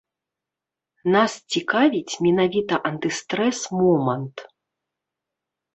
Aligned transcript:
Нас 1.15 1.31
цікавіць 1.55 2.17
менавіта 2.27 2.75
антыстрэс-момант. 2.93 4.37